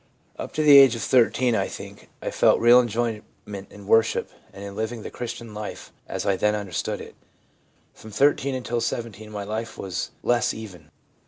[0.39, 4.63] 'Up to the age of 13 I think I felt real enjoyment in worship and
[4.63, 7.13] in living the Chris tian life as I then understood it....
[7.93, 10.89] From 13 until 17 my life was less even.